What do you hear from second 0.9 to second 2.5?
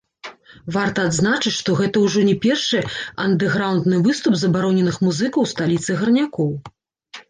адзначыць, што гэта ўжо не